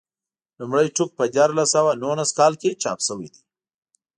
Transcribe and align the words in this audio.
لومړی 0.59 0.87
ټوک 0.95 1.09
په 1.19 1.23
دیارلس 1.35 1.69
سوه 1.75 1.91
نولس 2.03 2.31
کال 2.39 2.53
کې 2.61 2.77
چاپ 2.83 2.99
شوی 3.07 3.27
دی. 3.33 3.41